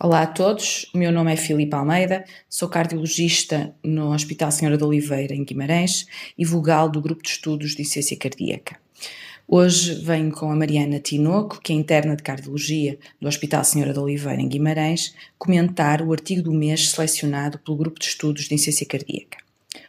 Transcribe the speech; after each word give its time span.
Olá 0.00 0.22
a 0.22 0.26
todos, 0.28 0.88
o 0.94 0.98
meu 0.98 1.10
nome 1.10 1.32
é 1.32 1.36
Filipe 1.36 1.74
Almeida, 1.74 2.24
sou 2.48 2.68
cardiologista 2.68 3.74
no 3.82 4.12
Hospital 4.12 4.52
Senhora 4.52 4.78
de 4.78 4.84
Oliveira, 4.84 5.34
em 5.34 5.42
Guimarães, 5.42 6.06
e 6.38 6.44
vogal 6.44 6.88
do 6.88 7.00
Grupo 7.00 7.20
de 7.20 7.30
Estudos 7.30 7.74
de 7.74 7.84
Ciência 7.84 8.16
Cardíaca. 8.16 8.76
Hoje 9.48 10.00
venho 10.04 10.30
com 10.30 10.52
a 10.52 10.54
Mariana 10.54 11.00
Tinoco, 11.00 11.60
que 11.60 11.72
é 11.72 11.74
interna 11.76 12.14
de 12.14 12.22
cardiologia 12.22 12.96
do 13.20 13.26
Hospital 13.26 13.64
Senhora 13.64 13.92
de 13.92 13.98
Oliveira, 13.98 14.40
em 14.40 14.46
Guimarães, 14.46 15.16
comentar 15.36 16.00
o 16.00 16.12
artigo 16.12 16.42
do 16.42 16.52
mês 16.52 16.90
selecionado 16.90 17.58
pelo 17.58 17.76
Grupo 17.76 17.98
de 17.98 18.06
Estudos 18.06 18.44
de 18.44 18.56
Ciência 18.56 18.86
Cardíaca. 18.86 19.38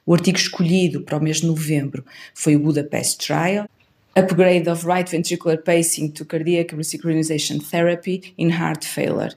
O 0.07 0.15
artigo 0.15 0.39
escolhido 0.39 1.01
para 1.01 1.19
o 1.19 1.21
mês 1.21 1.41
de 1.41 1.45
novembro 1.45 2.03
foi 2.33 2.55
o 2.55 2.59
Budapest 2.59 3.27
Trial, 3.27 3.69
Upgrade 4.15 4.67
of 4.69 4.87
Right 4.87 5.11
Ventricular 5.11 5.61
Pacing 5.61 6.09
to 6.09 6.25
Cardiac 6.25 6.75
Resynchronization 6.75 7.59
Therapy 7.59 8.33
in 8.39 8.49
Heart 8.49 8.85
Failure, 8.85 9.35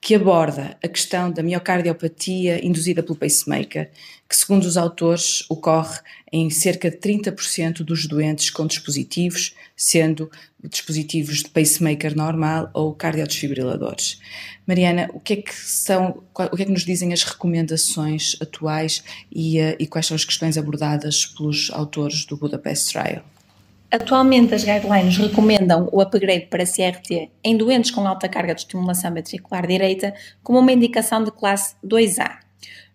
que 0.00 0.14
aborda 0.14 0.78
a 0.82 0.88
questão 0.88 1.30
da 1.30 1.42
miocardiopatia 1.42 2.64
induzida 2.64 3.02
pelo 3.02 3.18
pacemaker, 3.18 3.90
que, 4.26 4.34
segundo 4.34 4.64
os 4.64 4.76
autores, 4.76 5.44
ocorre 5.48 5.98
em 6.32 6.48
cerca 6.48 6.90
de 6.90 6.96
30% 6.96 7.82
dos 7.82 8.06
doentes 8.06 8.48
com 8.48 8.66
dispositivos, 8.66 9.54
sendo 9.76 10.30
dispositivos 10.62 11.42
de 11.42 11.50
pacemaker 11.50 12.16
normal 12.16 12.70
ou 12.72 12.94
cardiodesfibriladores. 12.94 14.20
Mariana, 14.66 15.10
o 15.12 15.20
que 15.20 15.34
é 15.34 15.36
que 15.36 15.54
são, 15.54 16.22
o 16.34 16.56
que 16.56 16.62
é 16.62 16.64
que 16.64 16.72
nos 16.72 16.84
dizem 16.84 17.12
as 17.12 17.22
recomendações 17.22 18.36
atuais 18.40 19.02
e, 19.30 19.58
eh, 19.58 19.76
e 19.78 19.86
quais 19.86 20.06
são 20.06 20.14
as 20.14 20.24
questões 20.24 20.56
abordadas 20.56 21.26
pelos 21.26 21.70
autores 21.72 22.24
do 22.24 22.36
Budapest 22.36 22.92
Trial? 22.92 23.24
Atualmente, 23.92 24.54
as 24.54 24.62
guidelines 24.62 25.16
recomendam 25.16 25.88
o 25.90 26.00
upgrade 26.00 26.46
para 26.46 26.64
CRT 26.64 27.28
em 27.42 27.56
doentes 27.56 27.90
com 27.90 28.06
alta 28.06 28.28
carga 28.28 28.54
de 28.54 28.60
estimulação 28.60 29.12
ventricular 29.12 29.66
direita 29.66 30.14
como 30.44 30.60
uma 30.60 30.70
indicação 30.70 31.24
de 31.24 31.32
classe 31.32 31.74
2A. 31.84 32.38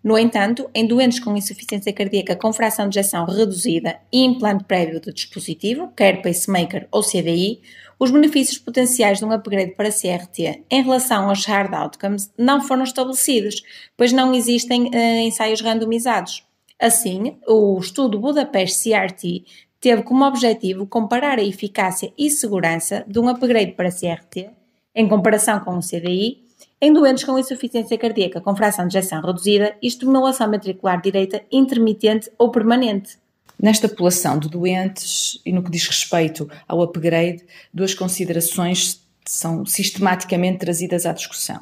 No 0.02 0.18
entanto, 0.18 0.70
em 0.74 0.88
doentes 0.88 1.20
com 1.20 1.36
insuficiência 1.36 1.92
cardíaca 1.92 2.36
com 2.36 2.54
fração 2.54 2.88
de 2.88 2.98
ejeção 2.98 3.26
reduzida 3.26 4.00
e 4.14 4.24
implante 4.24 4.64
prévio 4.64 5.02
do 5.02 5.12
dispositivo, 5.12 5.92
quer 5.98 6.22
pacemaker 6.22 6.88
ou 6.92 7.02
CDI, 7.02 7.60
os 8.00 8.12
benefícios 8.12 8.58
potenciais 8.58 9.20
de 9.20 9.26
um 9.26 9.32
upgrade 9.32 9.72
para 9.72 9.90
CRT 9.90 10.64
em 10.70 10.84
relação 10.84 11.28
aos 11.28 11.46
hard 11.46 11.74
outcomes 11.74 12.32
não 12.38 12.62
foram 12.62 12.84
estabelecidos, 12.84 13.64
pois 13.98 14.14
não 14.14 14.34
existem 14.34 14.84
uh, 14.84 15.20
ensaios 15.26 15.60
randomizados. 15.60 16.46
Assim, 16.80 17.38
o 17.48 17.80
estudo 17.80 18.20
Budapest 18.20 18.84
CRT 18.84 19.46
teve 19.86 20.02
como 20.02 20.26
objetivo 20.26 20.88
comparar 20.88 21.38
a 21.38 21.44
eficácia 21.44 22.12
e 22.18 22.32
segurança 22.32 23.06
de 23.08 23.20
um 23.20 23.30
upgrade 23.30 23.74
para 23.74 23.92
CRT, 23.92 24.50
em 24.96 25.08
comparação 25.08 25.60
com 25.60 25.76
um 25.76 25.80
CDI, 25.80 26.44
em 26.82 26.92
doentes 26.92 27.24
com 27.24 27.38
insuficiência 27.38 27.96
cardíaca 27.96 28.42
com 28.42 28.56
fração 28.56 28.88
de 28.88 28.98
ejeção 28.98 29.22
reduzida 29.22 29.78
e 29.80 29.86
estimulação 29.86 30.50
ventricular 30.50 31.00
direita 31.00 31.44
intermitente 31.52 32.32
ou 32.36 32.50
permanente. 32.50 33.20
Nesta 33.62 33.88
população 33.88 34.40
de 34.40 34.50
doentes 34.50 35.40
e 35.46 35.52
no 35.52 35.62
que 35.62 35.70
diz 35.70 35.88
respeito 35.88 36.50
ao 36.68 36.82
upgrade, 36.82 37.46
duas 37.72 37.94
considerações 37.94 39.06
são 39.24 39.68
sistematicamente 39.68 40.58
trazidas 40.58 41.06
à 41.06 41.14
discussão. 41.14 41.60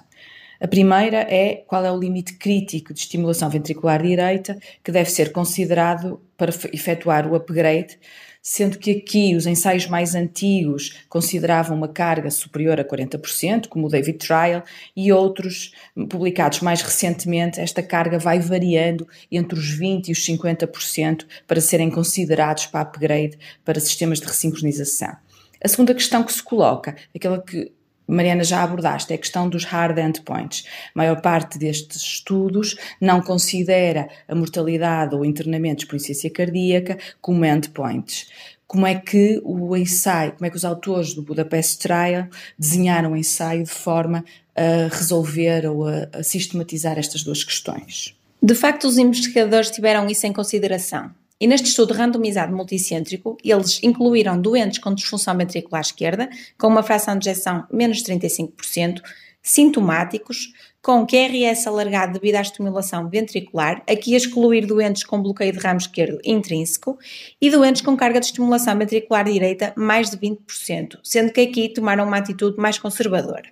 A 0.64 0.68
primeira 0.68 1.18
é 1.30 1.56
qual 1.68 1.84
é 1.84 1.92
o 1.92 2.00
limite 2.00 2.36
crítico 2.38 2.94
de 2.94 3.02
estimulação 3.02 3.50
ventricular 3.50 4.02
direita 4.02 4.58
que 4.82 4.94
deve 4.94 5.12
ser 5.12 5.34
considerado 5.34 6.22
para 6.38 6.54
efetuar 6.72 7.30
o 7.30 7.36
upgrade, 7.36 8.00
sendo 8.42 8.78
que 8.78 8.92
aqui 8.92 9.36
os 9.36 9.46
ensaios 9.46 9.88
mais 9.88 10.16
antigos 10.16 11.04
consideravam 11.10 11.76
uma 11.76 11.90
carga 11.90 12.32
superior 12.32 12.80
a 12.80 12.86
40%, 12.86 13.68
como 13.68 13.88
o 13.88 13.90
David 13.90 14.20
Trial, 14.20 14.64
e 14.96 15.12
outros 15.12 15.74
publicados 16.10 16.62
mais 16.62 16.82
recentemente, 16.82 17.60
esta 17.60 17.84
carga 17.84 18.18
vai 18.18 18.40
variando 18.40 19.06
entre 19.30 19.60
os 19.60 19.78
20% 19.78 20.08
e 20.08 20.12
os 20.14 20.26
50% 20.26 21.26
para 21.46 21.60
serem 21.60 21.92
considerados 21.92 22.68
para 22.68 22.84
upgrade 22.84 23.38
para 23.66 23.82
sistemas 23.82 24.22
de 24.22 24.28
ressincronização. 24.28 25.14
A 25.62 25.68
segunda 25.68 25.94
questão 25.94 26.24
que 26.24 26.32
se 26.32 26.42
coloca, 26.42 26.96
aquela 27.14 27.42
que 27.42 27.70
Mariana, 28.08 28.44
já 28.44 28.64
abordaste, 28.64 29.12
é 29.14 29.16
a 29.16 29.20
questão 29.20 29.48
dos 29.48 29.64
hard 29.64 29.98
endpoints. 29.98 30.66
A 30.94 31.00
maior 31.00 31.22
parte 31.22 31.58
destes 31.58 32.02
estudos 32.02 32.76
não 33.00 33.22
considera 33.22 34.10
a 34.28 34.36
mortalidade 34.36 35.16
ou 35.16 35.24
internamentos 35.24 35.86
por 35.86 35.96
insuficiência 35.96 36.30
cardíaca 36.30 36.98
como 37.22 37.46
endpoints. 37.46 38.28
Como 38.68 38.88
é 38.88 38.96
que 38.96 39.40
o 39.44 39.76
ensaio, 39.78 40.34
como 40.34 40.46
é 40.46 40.50
que 40.50 40.56
os 40.56 40.66
autores 40.66 41.14
do 41.14 41.22
Budapest 41.22 41.80
Trial 41.80 42.28
desenharam 42.58 43.12
o 43.12 43.18
ensaio 43.18 43.64
de 43.64 43.70
forma 43.70 44.26
a 44.56 44.94
resolver 44.94 45.68
ou 45.68 45.88
a, 45.88 46.10
a 46.12 46.24
sistematizar 46.24 46.98
estas 46.98 47.24
duas 47.24 47.44
questões? 47.44 48.16
De 48.42 48.56
facto, 48.56 48.86
os 48.86 48.98
investigadores 48.98 49.72
tiveram 49.72 50.10
isso 50.10 50.26
em 50.28 50.34
consideração. 50.34 51.12
E 51.40 51.48
neste 51.48 51.68
estudo 51.68 51.94
randomizado 51.94 52.56
multicêntrico, 52.56 53.38
eles 53.44 53.82
incluíram 53.84 54.40
doentes 54.40 54.80
com 54.80 54.94
disfunção 54.94 55.36
ventricular 55.36 55.82
esquerda, 55.82 56.30
com 56.58 56.68
uma 56.68 56.84
fração 56.84 57.18
de 57.18 57.30
ejeção 57.30 57.66
menos 57.72 57.98
de 57.98 58.14
35%, 58.14 59.02
sintomáticos, 59.42 60.54
com 60.84 61.08
QRS 61.08 61.66
alargado 61.66 62.20
devido 62.20 62.36
à 62.36 62.42
estimulação 62.42 63.10
ventricular, 63.10 63.82
aqui 63.90 64.16
excluir 64.16 64.66
doentes 64.66 65.06
com 65.06 65.24
bloqueio 65.24 65.54
de 65.54 65.60
ramo 65.60 65.78
esquerdo 65.78 66.20
intrínseco, 66.26 67.00
e 67.42 67.50
doentes 67.50 67.82
com 67.82 67.96
carga 67.96 68.20
de 68.20 68.26
estimulação 68.26 68.78
ventricular 68.78 69.24
direita 69.24 69.74
mais 69.78 70.10
de 70.10 70.18
20%, 70.18 71.00
sendo 71.02 71.32
que 71.32 71.40
aqui 71.40 71.70
tomaram 71.70 72.06
uma 72.06 72.18
atitude 72.18 72.58
mais 72.58 72.78
conservadora. 72.78 73.46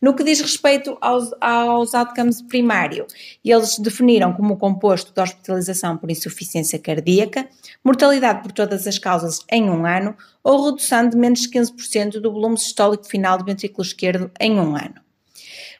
No 0.00 0.12
que 0.12 0.24
diz 0.24 0.40
respeito 0.40 0.98
aos, 1.00 1.30
aos 1.40 1.94
outcomes 1.94 2.42
primário, 2.42 3.06
eles 3.44 3.78
definiram 3.78 4.32
como 4.32 4.56
composto 4.56 5.14
de 5.14 5.20
hospitalização 5.20 5.96
por 5.96 6.10
insuficiência 6.10 6.80
cardíaca, 6.80 7.48
mortalidade 7.84 8.42
por 8.42 8.50
todas 8.50 8.88
as 8.88 8.98
causas 8.98 9.38
em 9.48 9.70
um 9.70 9.86
ano 9.86 10.16
ou 10.42 10.64
redução 10.64 11.08
de 11.08 11.16
menos 11.16 11.42
de 11.42 11.48
15% 11.48 12.20
do 12.20 12.32
volume 12.32 12.58
sistólico 12.58 13.04
final 13.04 13.38
do 13.38 13.44
ventrículo 13.44 13.86
esquerdo 13.86 14.32
em 14.40 14.58
um 14.58 14.74
ano. 14.74 15.11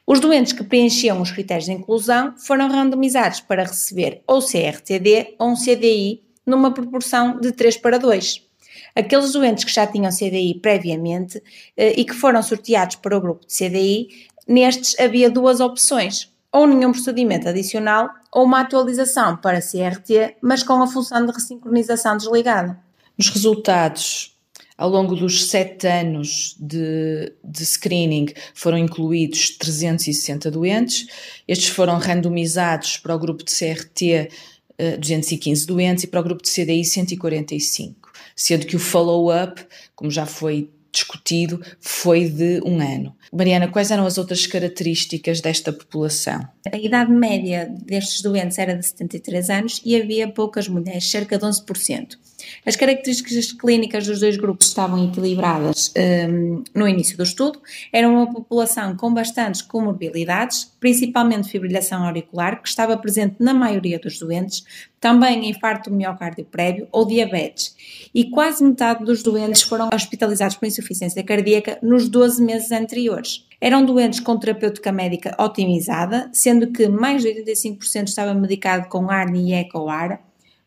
Os 0.05 0.19
doentes 0.19 0.51
que 0.51 0.63
preenchiam 0.63 1.21
os 1.21 1.31
critérios 1.31 1.65
de 1.65 1.71
inclusão 1.71 2.33
foram 2.37 2.67
randomizados 2.67 3.39
para 3.39 3.63
receber 3.63 4.21
ou 4.27 4.41
CRTD 4.41 5.35
ou 5.39 5.51
um 5.51 5.55
CDI 5.55 6.21
numa 6.45 6.73
proporção 6.73 7.39
de 7.39 7.53
3 7.53 7.77
para 7.77 7.97
2. 7.97 8.41
Aqueles 8.95 9.31
doentes 9.31 9.63
que 9.63 9.73
já 9.73 9.87
tinham 9.87 10.11
CDI 10.11 10.59
previamente 10.61 11.41
eh, 11.77 11.93
e 11.97 12.03
que 12.03 12.13
foram 12.13 12.43
sorteados 12.43 12.97
para 12.97 13.17
o 13.17 13.21
grupo 13.21 13.47
de 13.47 13.55
CDI, 13.55 14.27
nestes 14.47 14.99
havia 14.99 15.29
duas 15.29 15.61
opções, 15.61 16.31
ou 16.51 16.67
nenhum 16.67 16.91
procedimento 16.91 17.47
adicional 17.47 18.09
ou 18.31 18.43
uma 18.43 18.59
atualização 18.59 19.37
para 19.37 19.61
CRT, 19.61 20.35
mas 20.41 20.63
com 20.63 20.81
a 20.83 20.87
função 20.87 21.25
de 21.25 21.31
ressincronização 21.31 22.17
desligada. 22.17 22.77
Nos 23.17 23.29
resultados 23.29 24.32
ao 24.77 24.89
longo 24.89 25.15
dos 25.15 25.49
sete 25.49 25.87
anos 25.87 26.55
de, 26.59 27.31
de, 27.43 27.65
screening 27.65 28.27
foram 28.53 28.77
incluídos 28.77 29.51
360 29.57 30.49
doentes. 30.49 31.07
Estes 31.47 31.69
foram 31.69 31.97
randomizados 31.97 32.97
para 32.97 33.15
o 33.15 33.19
grupo 33.19 33.43
de 33.43 33.51
CRT 33.51 34.29
215 34.99 35.67
doentes 35.67 36.03
e 36.03 36.07
para 36.07 36.19
o 36.19 36.23
grupo 36.23 36.41
de 36.41 36.49
CDI 36.49 36.83
145 36.83 38.03
sendo 38.35 38.65
que 38.65 38.75
o 38.75 38.79
follow-up, 38.79 39.65
como 39.95 40.09
já 40.09 40.25
foi 40.25 40.69
discutido, 40.93 41.59
foi 41.79 42.29
de 42.29 42.61
um 42.63 42.79
ano. 42.79 43.15
Mariana, 43.33 43.67
quais 43.67 43.89
eram 43.89 44.05
as 44.05 44.17
outras 44.19 44.45
características 44.45 45.41
desta 45.41 45.73
população? 45.73 46.47
A 46.71 46.77
idade 46.77 47.11
média 47.11 47.67
destes 47.83 48.21
doentes 48.21 48.59
era 48.59 48.75
de 48.75 48.85
73 48.85 49.49
anos 49.49 49.81
e 49.83 49.99
havia 49.99 50.27
poucas 50.27 50.67
mulheres, 50.67 51.09
cerca 51.09 51.37
de 51.37 51.43
11%. 51.43 52.17
As 52.65 52.75
características 52.75 53.51
clínicas 53.53 54.05
dos 54.05 54.19
dois 54.19 54.37
grupos 54.37 54.67
estavam 54.67 55.03
equilibradas 55.05 55.93
um, 55.97 56.63
no 56.75 56.87
início 56.87 57.17
do 57.17 57.23
estudo. 57.23 57.61
Era 57.91 58.07
uma 58.07 58.31
população 58.31 58.95
com 58.95 59.13
bastantes 59.13 59.61
comorbilidades, 59.61 60.71
principalmente 60.79 61.49
fibrilação 61.49 62.03
auricular, 62.05 62.61
que 62.61 62.67
estava 62.67 62.97
presente 62.97 63.35
na 63.39 63.53
maioria 63.53 63.99
dos 63.99 64.19
doentes, 64.19 64.63
também 64.99 65.49
infarto 65.49 65.91
miocárdio 65.91 66.45
prévio 66.45 66.87
ou 66.91 67.05
diabetes. 67.05 67.75
E 68.13 68.29
quase 68.29 68.63
metade 68.63 69.03
dos 69.03 69.21
doentes 69.21 69.61
foram 69.61 69.89
hospitalizados 69.93 70.55
por 70.55 70.65
insuficiência 70.83 71.23
cardíaca 71.23 71.79
nos 71.81 72.09
12 72.09 72.43
meses 72.43 72.71
anteriores. 72.71 73.45
Eram 73.59 73.85
doentes 73.85 74.19
com 74.19 74.37
terapêutica 74.37 74.91
médica 74.91 75.35
otimizada, 75.39 76.29
sendo 76.33 76.71
que 76.71 76.87
mais 76.87 77.21
de 77.21 77.29
85% 77.29 78.07
estava 78.07 78.33
medicado 78.33 78.89
com 78.89 79.09
ARNI 79.09 79.51
e 79.51 79.53
ECO-AR, 79.53 80.19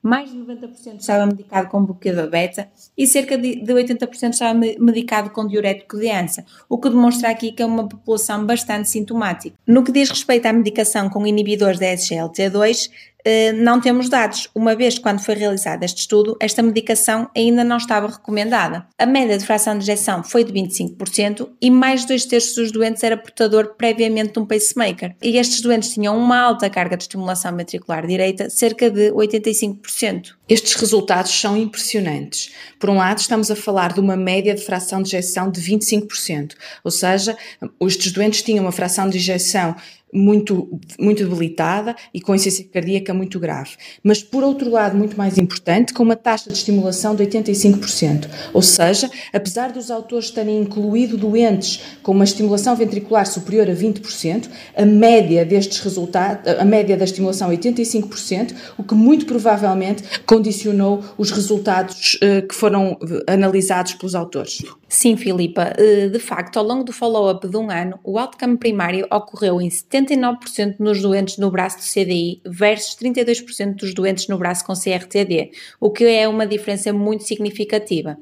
mais 0.07 0.31
de 0.31 0.39
90% 0.39 1.01
estava 1.01 1.27
medicado 1.27 1.69
com 1.69 1.85
bloqueador 1.85 2.31
beta 2.31 2.69
e 2.97 3.09
cerca 3.09 3.37
de 3.37 3.61
80% 3.61 4.31
estava 4.31 4.55
medicado 4.55 5.31
com 5.31 5.47
diurético 5.47 5.99
de 5.99 6.09
ANSA, 6.09 6.45
o 6.69 6.79
que 6.79 6.89
demonstra 6.89 7.29
aqui 7.29 7.51
que 7.51 7.61
é 7.61 7.67
uma 7.67 7.89
população 7.89 8.47
bastante 8.47 8.89
sintomática. 8.89 9.57
No 9.67 9.83
que 9.83 9.91
diz 9.91 10.09
respeito 10.09 10.47
à 10.47 10.53
medicação 10.53 11.11
com 11.11 11.27
inibidores 11.27 11.81
da 11.81 11.87
SGLT2, 11.87 12.89
eh, 12.89 13.16
não 13.57 13.81
temos 13.81 14.09
dados, 14.09 14.49
uma 14.55 14.75
vez 14.75 14.99
quando 14.99 15.21
foi 15.21 15.35
realizado 15.35 15.83
este 15.83 16.01
estudo, 16.01 16.37
esta 16.41 16.63
medicação 16.63 17.29
ainda 17.37 17.65
não 17.65 17.77
estava 17.77 18.07
recomendada. 18.07 18.87
A 18.99 19.07
média 19.07 19.37
de 19.37 19.45
fração 19.45 19.77
de 19.77 19.83
injeção 19.83 20.23
foi 20.23 20.45
de 20.45 20.53
25% 20.53 21.49
e 21.61 21.71
mais 21.71 22.03
de 22.03 22.09
dois 22.09 22.25
terços 22.25 22.55
dos 22.55 22.73
doentes 22.73 23.03
era 23.03 23.17
portador 23.17 23.75
previamente 23.77 24.33
de 24.33 24.39
um 24.39 24.47
pacemaker. 24.47 25.15
E 25.23 25.37
estes 25.39 25.61
doentes 25.61 25.93
tinham 25.93 26.17
uma 26.17 26.39
alta 26.39 26.71
carga 26.71 26.97
de 26.97 27.05
estimulação 27.05 27.57
ventricular 27.57 28.07
direita, 28.07 28.49
cerca 28.51 28.91
de 28.91 29.11
85%. 29.13 30.35
Estes 30.49 30.75
resultados 30.75 31.33
são 31.33 31.57
impressionantes. 31.57 32.53
Por 32.79 32.91
um 32.91 32.97
lado, 32.97 33.19
estamos 33.19 33.51
a 33.51 33.57
falar 33.57 33.93
de 33.93 34.01
uma 34.01 34.17
média 34.17 34.55
de 34.55 34.63
fração 34.63 35.03
de 35.03 35.09
injeção 35.09 35.51
de 35.51 35.61
25%, 35.61 36.55
ou 36.85 36.91
seja, 36.91 37.37
estes 37.81 38.13
doentes 38.13 38.43
tinham 38.43 38.65
uma 38.65 38.73
fração 38.73 39.09
de 39.09 39.19
injeção 39.19 39.75
muito, 40.13 40.81
muito 40.99 41.25
debilitada 41.25 41.95
e 42.15 42.21
com 42.21 42.35
insuficiência 42.35 42.73
cardíaca 42.73 43.13
muito 43.13 43.39
grave. 43.39 43.73
Mas, 44.03 44.23
por 44.23 44.43
outro 44.45 44.71
lado, 44.71 44.97
muito 44.97 45.17
mais 45.17 45.37
importante, 45.37 45.93
com 45.93 46.03
uma 46.03 46.17
taxa 46.17 46.49
de 46.49 46.57
estimulação 46.57 47.15
de 47.15 47.25
85%. 47.25 48.29
Ou 48.53 48.63
seja, 48.63 49.11
apesar 49.33 49.73
dos 49.73 49.91
autores 49.91 50.31
terem 50.31 50.61
incluído 50.61 51.17
doentes 51.17 51.81
com 52.03 52.13
uma 52.13 52.25
estimulação 52.25 52.75
ventricular 52.77 53.27
superior 53.27 53.69
a 53.69 53.75
20%, 53.75 54.49
a 54.77 54.85
média 54.85 55.45
destes 55.45 55.81
resultados, 55.81 56.47
a 56.47 56.65
média 56.65 56.97
da 56.97 57.05
estimulação 57.05 57.51
é 57.51 57.57
85%, 57.57 58.55
o 58.79 58.85
que 58.85 58.95
muito 58.95 59.27
provavelmente 59.27 60.03
condicionou 60.25 61.03
os 61.19 61.31
resultados 61.31 62.15
uh, 62.15 62.47
que 62.47 62.55
foram 62.55 62.99
eh, 63.29 63.33
analisados 63.33 63.95
pelos 63.95 64.15
autores. 64.15 64.63
Sim, 64.89 65.17
Filipa. 65.17 65.73
Eh, 65.77 66.09
de 66.09 66.19
facto, 66.21 66.59
ao 66.59 66.65
longo 66.65 66.85
do 66.85 66.93
follow-up 66.93 67.49
de 67.49 67.57
um 67.57 67.71
ano, 67.71 67.99
o 68.05 68.19
outcome 68.21 68.57
primário 68.57 69.05
ocorreu 69.11 69.61
em 69.61 69.69
79% 69.69 70.77
nos 70.79 71.03
doentes 71.03 71.39
no 71.39 71.51
braço 71.51 71.79
de 71.79 71.85
CDI 71.91 72.41
versus 72.47 72.95
32% 72.95 73.75
dos 73.75 73.93
doentes 73.93 74.29
no 74.29 74.39
braço 74.39 74.65
com 74.65 74.75
CRTD, 74.75 75.51
o 75.81 75.91
que 75.91 76.05
é 76.05 76.29
uma 76.29 76.47
diferença 76.47 76.93
muito 76.93 77.25
significativa. 77.25 78.17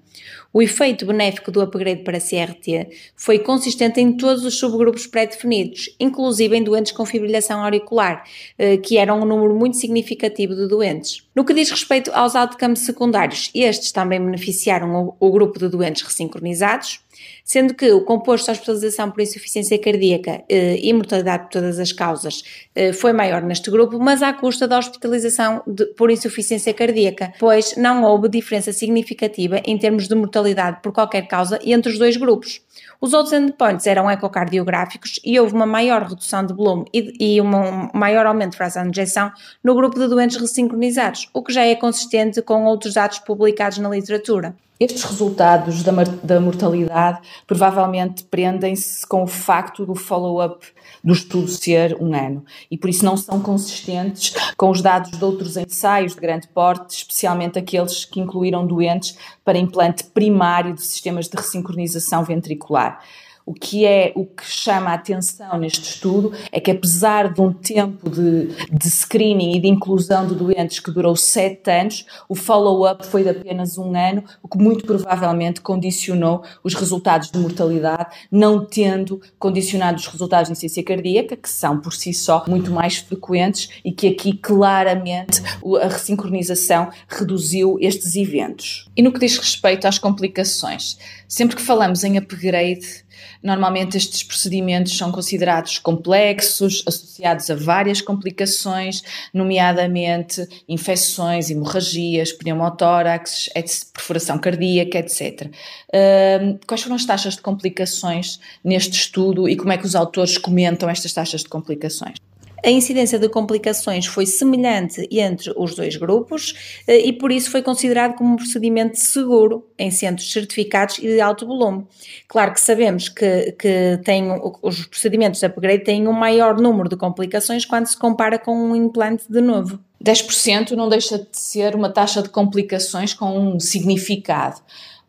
O 0.57 0.63
efeito 0.63 1.05
benéfico 1.05 1.51
do 1.51 1.61
upgrade 1.61 2.05
para 2.05 2.21
CRT 2.21 2.89
foi 3.17 3.41
consistente 3.41 4.01
em 4.01 4.17
todos 4.17 4.45
os 4.45 4.57
subgrupos 4.57 5.05
pré-definidos, 5.05 5.91
inclusive 5.99 6.57
em 6.57 6.63
doentes 6.63 6.93
com 6.93 7.05
fibrilação 7.05 7.61
auricular, 7.61 8.23
eh, 8.57 8.77
que 8.77 8.97
eram 8.97 9.21
um 9.21 9.25
número 9.25 9.53
muito 9.53 9.77
significativo 9.77 10.55
de 10.55 10.69
doentes. 10.69 11.27
No 11.35 11.45
que 11.45 11.53
diz 11.53 11.71
respeito 11.71 12.13
aos 12.15 12.37
outcomes 12.37 12.87
secundários, 12.87 13.51
estes 13.53 13.91
também 13.91 14.25
beneficiaram 14.25 15.17
o, 15.19 15.33
grupo 15.33 15.59
de 15.59 15.69
doentes 15.69 16.03
ressincronizados, 16.03 17.01
sendo 17.45 17.75
que 17.75 17.93
o 17.93 18.05
composto 18.05 18.47
de 18.47 18.53
hospitalização 18.53 19.11
por 19.11 19.21
insuficiência 19.21 19.79
cardíaca 19.79 20.43
eh, 20.49 20.79
e 20.81 20.93
mortalidade 20.93 21.45
por 21.45 21.51
todas 21.51 21.79
as 21.79 21.93
causas 21.93 22.43
eh, 22.75 22.93
foi 22.93 23.13
maior 23.13 23.43
neste 23.43 23.71
grupo, 23.71 23.99
mas 23.99 24.23
à 24.23 24.33
custa 24.33 24.67
da 24.67 24.79
hospitalização 24.79 25.63
por 25.97 26.11
insuficiência 26.11 26.73
cardíaca, 26.73 27.33
pois 27.39 27.77
não 27.77 28.03
houve 28.05 28.29
diferença 28.29 28.73
significativa 28.73 29.61
em 29.65 29.77
termos 29.79 30.09
de 30.09 30.15
mortalidade 30.15 30.81
por 30.83 30.93
qualquer 30.93 31.27
causa 31.27 31.59
entre 31.65 31.93
os 31.93 31.99
dois 31.99 32.17
grupos. 32.17 32.61
Os 33.01 33.13
outros 33.13 33.33
endpoints 33.33 33.87
eram 33.87 34.11
ecocardiográficos 34.11 35.21
e 35.25 35.39
houve 35.39 35.55
uma 35.55 35.67
maior 35.67 36.03
redução 36.03 36.45
de 36.45 36.55
volume 36.55 36.87
e, 36.93 37.37
e 37.37 37.41
um 37.41 37.91
maior 37.93 38.27
aumento 38.27 38.53
de 38.53 38.57
fração 38.57 38.85
de 38.85 38.91
injeção 38.91 39.31
no 39.63 39.75
grupo 39.75 39.99
de 39.99 40.09
doentes 40.09 40.37
ressincronizados, 40.37 41.29
o 41.33 41.43
que 41.43 41.53
já 41.53 41.65
é 41.65 41.75
consistente 41.75 42.41
com 42.43 42.65
outros 42.65 42.95
dados 42.95 43.19
publicados 43.19 43.79
na 43.79 43.89
literatura. 43.89 44.55
Estes 44.79 45.05
resultados 45.05 45.85
da, 45.85 45.93
da 46.23 46.41
mortalidade 46.41 47.21
provavelmente 47.47 48.25
prendem-se 48.25 49.07
com 49.07 49.23
o 49.23 49.27
facto 49.27 49.87
do 49.87 49.95
follow-up 49.95 50.67
do 51.03 51.13
estudo 51.13 51.47
ser 51.47 51.97
um 52.01 52.13
ano 52.13 52.45
e 52.69 52.77
por 52.77 52.91
isso 52.91 53.05
não 53.05 53.17
são 53.17 53.41
consistentes 53.41 54.35
com 54.57 54.71
os 54.71 54.83
dados 54.83 55.17
de 55.17 55.25
outros 55.25 55.57
ensaios 55.57 56.15
de 56.15 56.21
grande 56.21 56.49
porte, 56.49 56.97
especialmente 56.97 57.57
aqueles 57.57 58.05
que 58.05 58.19
incluíram 58.19 58.67
doentes 58.67 59.17
para 59.45 59.59
implante 59.59 60.05
primário 60.05 60.75
de 60.75 60.83
sistemas 60.83 61.29
de 61.29 61.37
ressincronização 61.37 62.25
ventricular. 62.25 63.01
O 63.47 63.53
que 63.53 63.85
é 63.85 64.11
o 64.17 64.25
que 64.25 64.45
chama 64.45 64.91
a 64.91 64.95
atenção 64.95 65.59
neste 65.59 65.83
estudo 65.83 66.33
é 66.51 66.59
que, 66.59 66.71
apesar 66.71 67.31
de 67.31 67.43
um 67.43 67.53
tempo 67.53 68.09
de, 68.09 68.49
de 68.73 68.91
screening 68.91 69.57
e 69.57 69.61
de 69.61 69.69
inclusão 69.69 70.27
de 70.27 70.35
doentes 70.35 70.81
que 70.81 70.91
durou 70.91 71.15
sete 71.15 71.71
anos, 71.71 72.07
o 72.27 72.35
follow-up 72.35 73.07
foi 73.07 73.23
de 73.23 73.29
apenas 73.29 73.77
um 73.77 73.95
ano, 73.95 74.25
o 74.43 74.49
que 74.49 74.57
muito 74.57 74.87
provavelmente 74.87 75.61
condicionou 75.61 76.43
os 76.63 76.73
resultados 76.75 77.31
de 77.31 77.39
mortalidade, 77.39 78.17
não 78.33 78.65
tendo 78.65 79.21
condicionado 79.39 79.99
os 79.99 80.07
resultados 80.07 80.49
de 80.49 80.53
insuficiência 80.53 80.83
cardíaca, 80.83 81.37
que 81.37 81.49
são 81.49 81.79
por 81.79 81.93
si 81.93 82.15
só 82.15 82.45
muito 82.49 82.71
mais 82.71 82.97
frequentes 82.97 83.69
e 83.85 83.93
que 83.93 84.09
aqui 84.09 84.39
claramente 84.39 85.43
a 85.83 85.89
ressincronização 85.89 86.89
reduziu 87.07 87.77
estes 87.79 88.17
eventos. 88.17 88.89
E 88.97 89.03
no 89.03 89.13
que 89.13 89.21
diz 89.21 89.37
respeito 89.37 89.87
às 89.87 89.99
complicações, 89.99 90.97
sempre 91.29 91.57
que 91.57 91.63
falamos 91.63 92.05
em 92.05 92.17
upgrade, 92.17 93.04
Normalmente 93.43 93.97
estes 93.97 94.23
procedimentos 94.23 94.97
são 94.97 95.13
considerados 95.13 95.79
complexos, 95.79 96.83
associados 96.87 97.51
a 97.51 97.55
várias 97.55 98.01
complicações, 98.01 99.03
nomeadamente 99.33 100.47
infecções, 100.69 101.51
hemorragias, 101.51 102.33
pneumotórax, 102.33 103.49
perfuração 103.93 104.39
cardíaca, 104.39 104.99
etc. 104.99 105.49
Uh, 105.89 106.59
quais 106.67 106.83
foram 106.83 106.97
as 106.97 107.05
taxas 107.05 107.35
de 107.37 107.43
complicações 107.43 108.41
neste 108.63 108.93
estudo 108.93 109.49
e 109.49 109.57
como 109.57 109.73
é 109.73 109.79
que 109.79 109.87
os 109.87 109.95
autores 109.95 110.39
comentam 110.39 110.89
estas 110.89 111.13
taxas 111.13 111.43
de 111.43 111.49
complicações? 111.49 112.17
A 112.65 112.71
incidência 112.71 113.19
de 113.19 113.29
complicações 113.29 114.07
foi 114.07 114.25
semelhante 114.25 115.07
entre 115.11 115.53
os 115.55 115.75
dois 115.75 115.97
grupos 115.97 116.83
eh, 116.89 117.09
e 117.09 117.13
por 117.13 117.31
isso 117.31 117.51
foi 117.51 117.63
considerado 117.63 118.15
como 118.15 118.33
um 118.33 118.37
procedimento 118.37 118.99
seguro 118.99 119.67
em 119.79 119.91
centros 119.91 120.33
certificados 120.33 120.97
e 120.97 121.03
de 121.03 121.21
alto 121.21 121.47
volume. 121.47 121.87
Claro 122.27 122.55
que 122.55 122.61
sabemos 122.61 123.11
que, 123.11 123.53
que 123.53 124.01
tem, 124.03 124.29
os 124.63 124.87
procedimentos 124.87 125.41
de 125.41 125.47
upgrade 125.47 125.85
têm 125.85 126.09
um 126.09 126.13
maior 126.13 126.59
número 126.59 126.89
de 126.89 126.97
complicações 126.97 127.67
quando 127.67 127.85
se 127.85 127.99
compara 127.99 128.39
com 128.39 128.57
um 128.57 128.75
implante 128.75 129.25
de 129.31 129.43
novo. 129.43 129.79
10% 130.03 130.71
não 130.71 130.89
deixa 130.89 131.19
de 131.19 131.29
ser 131.33 131.75
uma 131.75 131.91
taxa 131.91 132.23
de 132.23 132.31
complicações 132.31 133.13
com 133.13 133.39
um 133.39 133.61
significado. 133.61 134.63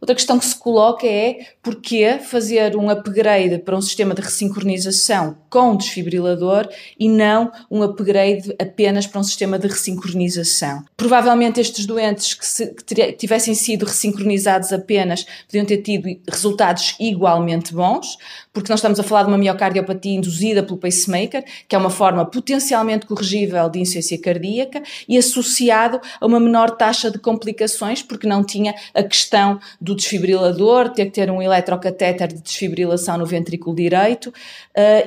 Outra 0.05 0.13
questão 0.13 0.37
que 0.37 0.45
se 0.45 0.55
coloca 0.55 1.07
é 1.07 1.47
porquê 1.63 2.19
fazer 2.19 2.77
um 2.77 2.91
upgrade 2.91 3.57
para 3.57 3.75
um 3.75 3.81
sistema 3.81 4.13
de 4.13 4.21
ressincronização 4.21 5.35
com 5.49 5.75
desfibrilador 5.75 6.69
e 6.99 7.09
não 7.09 7.51
um 7.71 7.81
upgrade 7.81 8.53
apenas 8.61 9.07
para 9.07 9.19
um 9.19 9.23
sistema 9.23 9.57
de 9.57 9.67
ressincronização. 9.67 10.83
Provavelmente 10.95 11.59
estes 11.59 11.87
doentes 11.87 12.35
que, 12.35 12.45
se, 12.45 12.67
que 12.67 13.13
tivessem 13.13 13.55
sido 13.55 13.83
ressincronizados 13.83 14.71
apenas 14.71 15.25
podiam 15.47 15.65
ter 15.65 15.77
tido 15.77 16.07
resultados 16.29 16.95
igualmente 16.99 17.73
bons, 17.73 18.15
porque 18.53 18.71
nós 18.71 18.77
estamos 18.77 18.99
a 18.99 19.03
falar 19.03 19.23
de 19.23 19.29
uma 19.29 19.39
miocardiopatia 19.39 20.13
induzida 20.13 20.61
pelo 20.61 20.77
pacemaker, 20.77 21.43
que 21.67 21.75
é 21.75 21.79
uma 21.79 21.89
forma 21.89 22.23
potencialmente 22.27 23.07
corrigível 23.07 23.67
de 23.71 23.79
insuficiência 23.79 24.21
cardíaca 24.21 24.83
e 25.09 25.17
associado 25.17 25.99
a 26.21 26.25
uma 26.27 26.39
menor 26.39 26.69
taxa 26.69 27.09
de 27.09 27.17
complicações, 27.17 28.03
porque 28.03 28.27
não 28.27 28.43
tinha 28.43 28.75
a 28.93 29.01
questão 29.01 29.59
do 29.81 29.94
desfibrilador, 29.95 30.89
ter 30.89 31.05
que 31.05 31.11
ter 31.11 31.31
um 31.31 31.41
eletrocatéter 31.41 32.27
de 32.27 32.41
desfibrilação 32.41 33.17
no 33.17 33.25
ventrículo 33.25 33.75
direito, 33.75 34.27
uh, 34.27 34.31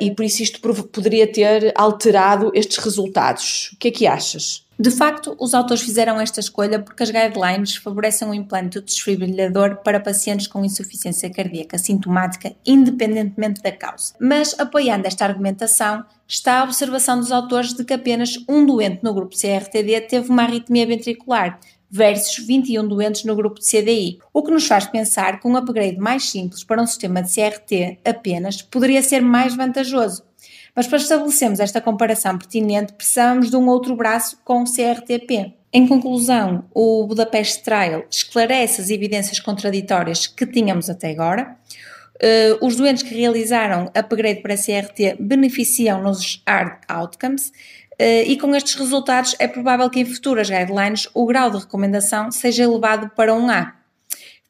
e 0.01 0.11
por 0.11 0.25
isso 0.25 0.43
isto 0.43 0.61
poderia 0.61 1.27
ter 1.27 1.73
alterado 1.77 2.51
estes 2.55 2.79
resultados. 2.79 3.71
O 3.75 3.77
que 3.79 3.89
é 3.89 3.91
que 3.91 4.07
achas? 4.07 4.67
De 4.81 4.93
facto, 4.93 5.35
os 5.41 5.55
autores 5.55 5.83
fizeram 5.83 6.21
esta 6.21 6.39
escolha 6.39 6.79
porque 6.79 7.03
as 7.03 7.11
guidelines 7.11 7.75
favorecem 7.75 8.29
o 8.29 8.35
implante 8.35 8.79
do 8.79 8.85
desfibrilhador 8.85 9.79
para 9.83 9.99
pacientes 9.99 10.47
com 10.47 10.65
insuficiência 10.65 11.29
cardíaca 11.29 11.77
sintomática, 11.77 12.55
independentemente 12.65 13.61
da 13.61 13.73
causa. 13.73 14.15
Mas, 14.21 14.55
apoiando 14.57 15.09
esta 15.09 15.25
argumentação, 15.25 16.05
está 16.29 16.61
a 16.61 16.65
observação 16.65 17.19
dos 17.19 17.33
autores 17.33 17.75
de 17.75 17.85
que 17.85 17.93
apenas 17.93 18.39
um 18.49 18.65
doente 18.65 19.03
no 19.03 19.13
grupo 19.13 19.35
CRTD 19.35 20.03
teve 20.03 20.31
uma 20.31 20.45
arritmia 20.45 20.87
ventricular, 20.87 21.59
versus 21.91 22.45
21 22.45 22.87
doentes 22.87 23.25
no 23.25 23.35
grupo 23.35 23.61
de 23.61 23.67
CDI, 23.67 24.19
o 24.33 24.43
que 24.43 24.51
nos 24.51 24.67
faz 24.67 24.87
pensar 24.87 25.41
que 25.41 25.49
um 25.49 25.57
upgrade 25.57 25.99
mais 25.99 26.31
simples 26.31 26.63
para 26.63 26.83
um 26.83 26.87
sistema 26.87 27.23
de 27.23 27.33
CRT 27.35 27.99
apenas 28.05 28.63
poderia 28.63 29.03
ser 29.03 29.21
mais 29.21 29.55
vantajoso. 29.55 30.23
Mas 30.75 30.87
para 30.87 30.99
estabelecermos 30.99 31.61
esta 31.61 31.81
comparação 31.81 32.39
pertinente, 32.39 32.93
precisamos 32.93 33.51
de 33.51 33.57
um 33.57 33.67
outro 33.67 33.97
braço 33.97 34.39
com 34.45 34.63
o 34.63 34.65
CRTP. 34.65 35.55
Em 35.73 35.87
conclusão, 35.87 36.65
o 36.73 37.07
Budapest 37.07 37.63
Trial 37.63 38.05
esclarece 38.11 38.81
as 38.81 38.89
evidências 38.89 39.41
contraditórias 39.41 40.27
que 40.27 40.47
tínhamos 40.47 40.89
até 40.89 41.11
agora. 41.11 41.57
Uh, 42.17 42.67
os 42.67 42.75
doentes 42.75 43.03
que 43.03 43.15
realizaram 43.15 43.91
upgrade 43.95 44.41
para 44.41 44.57
CRT 44.57 45.17
beneficiam 45.21 46.03
nos 46.03 46.43
hard 46.47 46.79
outcomes, 46.89 47.53
e 47.99 48.37
com 48.37 48.55
estes 48.55 48.75
resultados 48.75 49.35
é 49.39 49.49
provável 49.49 49.91
que 49.91 50.01
em 50.01 50.05
futuras 50.05 50.49
guidelines 50.49 51.09
o 51.13 51.27
grau 51.27 51.51
de 51.51 51.59
recomendação 51.59 52.31
seja 52.31 52.65
elevado 52.65 53.11
para 53.17 53.35
um 53.35 53.51
A. 53.51 53.75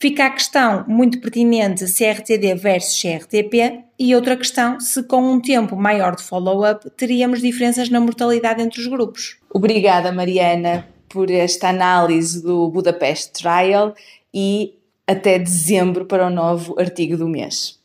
Fica 0.01 0.27
a 0.27 0.31
questão 0.31 0.85
muito 0.87 1.21
pertinente 1.21 1.85
CRTD 1.85 2.55
versus 2.55 3.03
CRTP 3.03 3.85
e 3.99 4.15
outra 4.15 4.37
questão 4.37 4.79
se 4.79 5.03
com 5.03 5.21
um 5.33 5.41
tempo 5.41 5.75
maior 5.75 6.15
de 6.15 6.23
follow-up 6.23 6.89
teríamos 6.91 7.41
diferenças 7.41 7.91
na 7.91 7.99
mortalidade 7.99 8.63
entre 8.63 8.81
os 8.81 8.87
grupos. 8.87 9.39
Obrigada, 9.53 10.13
Mariana, 10.13 10.87
por 11.09 11.29
esta 11.31 11.71
análise 11.71 12.41
do 12.41 12.69
Budapest 12.69 13.33
Trial 13.33 13.93
e 14.33 14.75
até 15.05 15.37
dezembro 15.37 16.05
para 16.05 16.27
o 16.27 16.31
novo 16.31 16.79
artigo 16.79 17.17
do 17.17 17.27
mês. 17.27 17.78